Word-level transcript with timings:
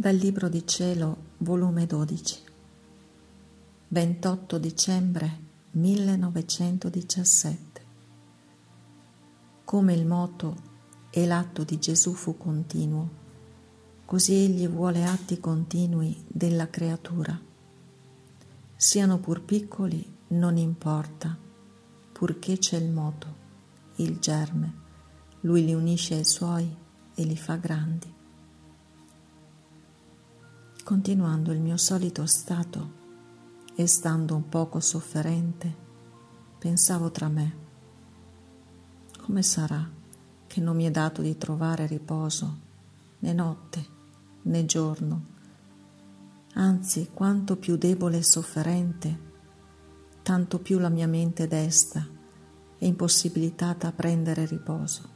Dal 0.00 0.16
Libro 0.16 0.48
di 0.48 0.66
Cielo, 0.66 1.14
volume 1.40 1.84
12, 1.84 2.38
28 3.88 4.56
dicembre 4.56 5.40
1917. 5.72 7.84
Come 9.62 9.92
il 9.92 10.06
moto 10.06 10.56
e 11.10 11.26
l'atto 11.26 11.64
di 11.64 11.78
Gesù 11.78 12.14
fu 12.14 12.38
continuo, 12.38 13.10
così 14.06 14.36
egli 14.36 14.66
vuole 14.66 15.04
atti 15.04 15.38
continui 15.38 16.24
della 16.26 16.70
creatura. 16.70 17.38
Siano 18.74 19.18
pur 19.18 19.42
piccoli, 19.42 20.16
non 20.28 20.56
importa, 20.56 21.36
purché 22.10 22.56
c'è 22.56 22.78
il 22.78 22.88
moto, 22.88 23.36
il 23.96 24.18
germe, 24.18 24.74
lui 25.40 25.62
li 25.62 25.74
unisce 25.74 26.14
ai 26.14 26.24
suoi 26.24 26.74
e 27.14 27.22
li 27.22 27.36
fa 27.36 27.56
grandi 27.56 28.16
continuando 30.90 31.52
il 31.52 31.60
mio 31.60 31.76
solito 31.76 32.26
stato 32.26 32.90
e 33.76 33.86
stando 33.86 34.34
un 34.34 34.48
poco 34.48 34.80
sofferente, 34.80 35.72
pensavo 36.58 37.12
tra 37.12 37.28
me, 37.28 37.56
come 39.22 39.40
sarà 39.44 39.88
che 40.48 40.60
non 40.60 40.74
mi 40.74 40.86
è 40.86 40.90
dato 40.90 41.22
di 41.22 41.38
trovare 41.38 41.86
riposo 41.86 42.58
né 43.20 43.32
notte 43.32 43.86
né 44.42 44.66
giorno, 44.66 45.26
anzi 46.54 47.10
quanto 47.14 47.54
più 47.54 47.76
debole 47.76 48.16
e 48.16 48.24
sofferente, 48.24 49.20
tanto 50.22 50.58
più 50.58 50.80
la 50.80 50.88
mia 50.88 51.06
mente 51.06 51.46
desta 51.46 52.04
è 52.76 52.84
impossibilitata 52.84 53.86
a 53.86 53.92
prendere 53.92 54.44
riposo. 54.44 55.08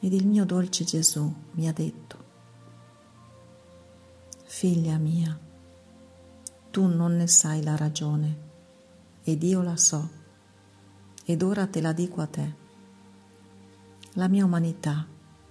Ed 0.00 0.12
il 0.12 0.26
mio 0.26 0.44
dolce 0.44 0.82
Gesù 0.82 1.32
mi 1.52 1.68
ha 1.68 1.72
detto, 1.72 2.21
Figlia 4.54 4.98
mia, 4.98 5.36
tu 6.70 6.86
non 6.86 7.16
ne 7.16 7.26
sai 7.26 7.64
la 7.64 7.74
ragione, 7.74 8.38
ed 9.24 9.42
io 9.42 9.62
la 9.62 9.78
so, 9.78 10.10
ed 11.24 11.42
ora 11.42 11.66
te 11.66 11.80
la 11.80 11.92
dico 11.92 12.20
a 12.20 12.26
te. 12.26 12.54
La 14.12 14.28
mia 14.28 14.44
umanità 14.44 15.06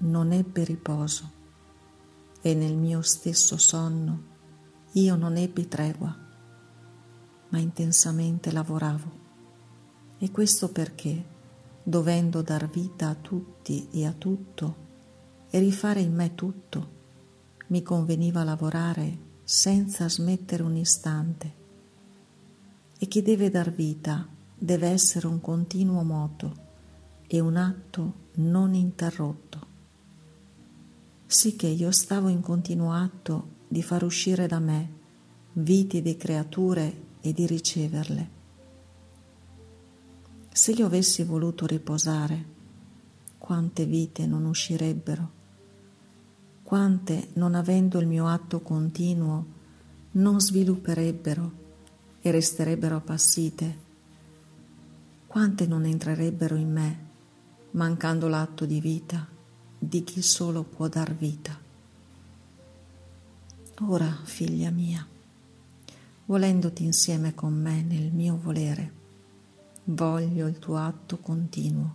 non 0.00 0.30
ebbe 0.30 0.62
riposo, 0.64 1.30
e 2.42 2.54
nel 2.54 2.76
mio 2.76 3.00
stesso 3.00 3.56
sonno 3.56 4.22
io 4.92 5.16
non 5.16 5.36
ebbi 5.38 5.66
tregua, 5.66 6.14
ma 7.48 7.58
intensamente 7.58 8.52
lavoravo. 8.52 9.10
E 10.18 10.30
questo 10.30 10.70
perché, 10.70 11.24
dovendo 11.82 12.42
dar 12.42 12.68
vita 12.68 13.08
a 13.08 13.14
tutti 13.14 13.88
e 13.90 14.06
a 14.06 14.12
tutto, 14.12 14.76
e 15.48 15.58
rifare 15.58 16.00
in 16.00 16.14
me 16.14 16.34
tutto, 16.34 17.00
mi 17.72 17.82
conveniva 17.82 18.44
lavorare 18.44 19.30
senza 19.44 20.06
smettere 20.06 20.62
un 20.62 20.76
istante. 20.76 21.54
E 22.98 23.06
chi 23.06 23.22
deve 23.22 23.48
dar 23.48 23.72
vita 23.72 24.28
deve 24.54 24.88
essere 24.88 25.26
un 25.26 25.40
continuo 25.40 26.02
moto 26.02 26.54
e 27.26 27.40
un 27.40 27.56
atto 27.56 28.14
non 28.34 28.74
interrotto. 28.74 29.66
Sicché 31.24 31.66
io 31.66 31.90
stavo 31.92 32.28
in 32.28 32.42
continuo 32.42 32.92
atto 32.92 33.48
di 33.68 33.82
far 33.82 34.04
uscire 34.04 34.46
da 34.46 34.58
me 34.58 35.00
viti 35.54 36.02
di 36.02 36.14
creature 36.18 37.04
e 37.22 37.32
di 37.32 37.46
riceverle. 37.46 38.30
Se 40.52 40.72
io 40.72 40.84
avessi 40.84 41.24
voluto 41.24 41.64
riposare, 41.64 42.44
quante 43.38 43.86
vite 43.86 44.26
non 44.26 44.44
uscirebbero? 44.44 45.40
Quante, 46.72 47.28
non 47.34 47.54
avendo 47.54 47.98
il 47.98 48.06
mio 48.06 48.26
atto 48.28 48.62
continuo, 48.62 49.44
non 50.12 50.40
svilupperebbero 50.40 51.52
e 52.22 52.30
resterebbero 52.30 52.96
appassite, 52.96 53.78
quante 55.26 55.66
non 55.66 55.84
entrerebbero 55.84 56.56
in 56.56 56.72
me, 56.72 56.98
mancando 57.72 58.26
l'atto 58.26 58.64
di 58.64 58.80
vita 58.80 59.28
di 59.78 60.02
chi 60.02 60.22
solo 60.22 60.62
può 60.62 60.88
dar 60.88 61.14
vita. 61.14 61.54
Ora, 63.80 64.20
figlia 64.22 64.70
mia, 64.70 65.06
volendoti 66.24 66.84
insieme 66.84 67.34
con 67.34 67.52
me 67.52 67.82
nel 67.82 68.10
mio 68.10 68.38
volere, 68.42 68.92
voglio 69.84 70.46
il 70.46 70.58
tuo 70.58 70.78
atto 70.78 71.18
continuo, 71.18 71.94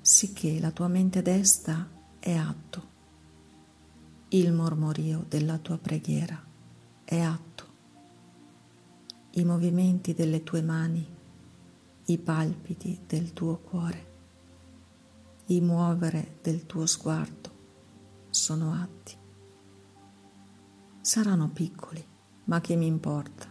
sicché 0.00 0.60
la 0.60 0.70
tua 0.70 0.86
mente 0.86 1.22
desta 1.22 1.88
è 2.20 2.34
atto 2.34 2.89
il 4.32 4.52
mormorio 4.52 5.24
della 5.28 5.58
tua 5.58 5.76
preghiera 5.76 6.40
è 7.02 7.18
atto. 7.18 7.64
I 9.30 9.44
movimenti 9.44 10.14
delle 10.14 10.44
tue 10.44 10.62
mani, 10.62 11.04
i 12.04 12.18
palpiti 12.18 13.00
del 13.08 13.32
tuo 13.32 13.56
cuore, 13.56 14.08
i 15.46 15.60
muovere 15.60 16.38
del 16.42 16.64
tuo 16.66 16.86
sguardo 16.86 17.50
sono 18.30 18.72
atti. 18.72 19.16
Saranno 21.00 21.48
piccoli, 21.48 22.04
ma 22.44 22.60
che 22.60 22.76
mi 22.76 22.86
importa? 22.86 23.48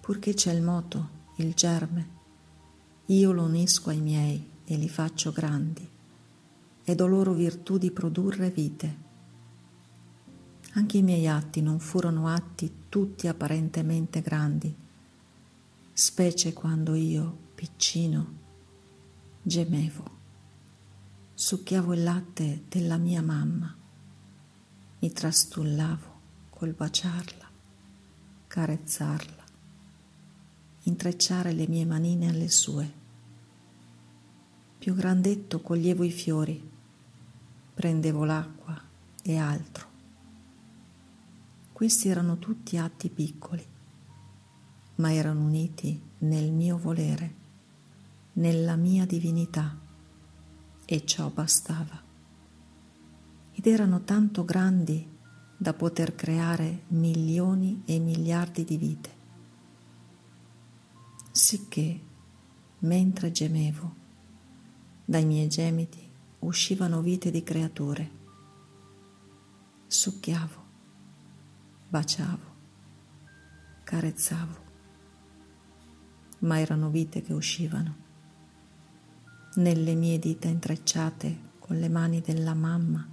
Purché 0.00 0.34
c'è 0.34 0.52
il 0.52 0.62
moto, 0.62 1.08
il 1.36 1.54
germe, 1.54 2.08
io 3.06 3.30
lo 3.30 3.44
unisco 3.44 3.90
ai 3.90 4.00
miei 4.00 4.50
e 4.64 4.76
li 4.76 4.88
faccio 4.88 5.30
grandi, 5.30 5.88
e 6.82 6.94
do 6.96 7.06
loro 7.06 7.32
virtù 7.32 7.78
di 7.78 7.92
produrre 7.92 8.50
vite 8.50 9.10
anche 10.74 10.98
i 10.98 11.02
miei 11.02 11.26
atti 11.26 11.60
non 11.60 11.78
furono 11.80 12.28
atti 12.28 12.84
tutti 12.88 13.28
apparentemente 13.28 14.22
grandi, 14.22 14.74
specie 15.92 16.52
quando 16.54 16.94
io, 16.94 17.36
piccino, 17.54 18.34
gemevo, 19.42 20.04
succhiavo 21.34 21.92
il 21.92 22.02
latte 22.02 22.64
della 22.68 22.96
mia 22.96 23.20
mamma, 23.20 23.74
mi 25.00 25.12
trastullavo 25.12 26.20
col 26.48 26.72
baciarla, 26.72 27.50
carezzarla, 28.46 29.44
intrecciare 30.84 31.52
le 31.52 31.68
mie 31.68 31.84
manine 31.84 32.30
alle 32.30 32.48
sue. 32.48 33.00
Più 34.78 34.94
grandetto 34.94 35.60
coglievo 35.60 36.02
i 36.02 36.10
fiori, 36.10 36.70
prendevo 37.74 38.24
l'acqua 38.24 38.80
e 39.22 39.36
altro 39.36 39.91
questi 41.82 42.08
erano 42.08 42.38
tutti 42.38 42.76
atti 42.76 43.10
piccoli, 43.10 43.66
ma 44.98 45.12
erano 45.12 45.40
uniti 45.40 46.00
nel 46.18 46.52
mio 46.52 46.78
volere, 46.78 47.34
nella 48.34 48.76
mia 48.76 49.04
divinità, 49.04 49.76
e 50.84 51.04
ciò 51.04 51.28
bastava. 51.30 52.00
Ed 53.50 53.66
erano 53.66 54.02
tanto 54.04 54.44
grandi 54.44 55.04
da 55.56 55.74
poter 55.74 56.14
creare 56.14 56.84
milioni 56.90 57.82
e 57.84 57.98
miliardi 57.98 58.62
di 58.62 58.76
vite. 58.76 59.10
Sicché, 61.32 62.00
mentre 62.78 63.32
gemevo, 63.32 63.94
dai 65.04 65.24
miei 65.24 65.48
gemiti 65.48 66.08
uscivano 66.38 67.00
vite 67.00 67.32
di 67.32 67.42
creature. 67.42 68.10
Succhiavo 69.88 70.61
baciavo, 71.92 72.54
carezzavo, 73.84 74.56
ma 76.38 76.58
erano 76.58 76.88
vite 76.88 77.20
che 77.20 77.34
uscivano. 77.34 77.96
Nelle 79.56 79.94
mie 79.94 80.18
dita 80.18 80.48
intrecciate 80.48 81.50
con 81.58 81.78
le 81.78 81.90
mani 81.90 82.22
della 82.22 82.54
mamma 82.54 83.06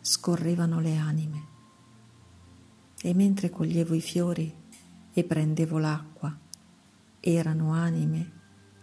scorrevano 0.00 0.78
le 0.78 0.96
anime 0.96 1.46
e 3.02 3.14
mentre 3.14 3.50
coglievo 3.50 3.94
i 3.94 4.00
fiori 4.00 4.54
e 5.12 5.24
prendevo 5.24 5.78
l'acqua, 5.78 6.38
erano 7.18 7.72
anime 7.72 8.32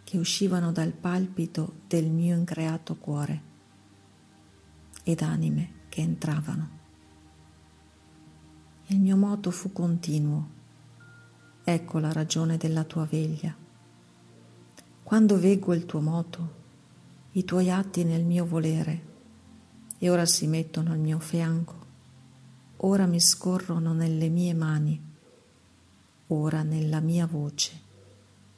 che 0.03 0.17
uscivano 0.17 0.73
dal 0.73 0.91
palpito 0.91 1.83
del 1.87 2.11
mio 2.11 2.35
increato 2.35 2.97
cuore 2.97 3.41
ed 5.03 5.21
anime 5.21 5.85
che 5.87 6.01
entravano 6.01 6.83
il 8.87 8.99
mio 8.99 9.17
moto 9.17 9.49
fu 9.49 9.71
continuo. 9.71 10.49
Ecco 11.63 11.97
la 11.97 12.11
ragione 12.11 12.57
della 12.57 12.83
tua 12.83 13.05
veglia. 13.05 13.55
Quando 15.01 15.39
veggo 15.39 15.73
il 15.73 15.85
tuo 15.85 16.01
moto, 16.01 16.53
i 17.31 17.43
tuoi 17.43 17.71
atti 17.71 18.03
nel 18.03 18.23
mio 18.23 18.45
volere, 18.45 19.13
e 19.97 20.09
ora 20.09 20.27
si 20.27 20.45
mettono 20.45 20.91
al 20.91 20.99
mio 20.99 21.17
fianco, 21.17 21.73
ora 22.77 23.07
mi 23.07 23.19
scorrono 23.19 23.93
nelle 23.93 24.29
mie 24.29 24.53
mani, 24.53 25.01
ora 26.27 26.61
nella 26.61 26.99
mia 26.99 27.25
voce, 27.25 27.81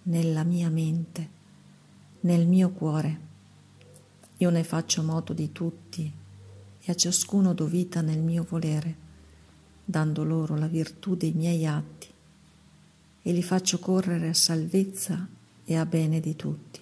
nella 0.04 0.44
mia 0.44 0.70
mente, 0.70 1.30
nel 2.22 2.46
mio 2.46 2.72
cuore. 2.72 3.20
Io 4.38 4.50
ne 4.50 4.64
faccio 4.66 5.04
moto 5.04 5.32
di 5.32 5.54
tutti 5.54 6.12
e 6.82 6.92
a 6.92 6.96
ciascuno 6.96 7.54
do 7.54 7.66
vita 7.66 8.02
nel 8.02 8.20
mio 8.20 8.46
volere, 8.48 9.06
dando 9.90 10.26
loro 10.26 10.58
la 10.58 10.68
virtù 10.68 11.16
dei 11.16 11.32
miei 11.32 11.66
atti, 11.66 12.08
e 13.22 13.32
li 13.32 13.42
faccio 13.42 13.80
correre 13.80 14.28
a 14.28 14.34
salvezza 14.34 15.26
e 15.64 15.78
a 15.78 15.86
bene 15.86 16.20
di 16.20 16.36
tutti. 16.36 16.82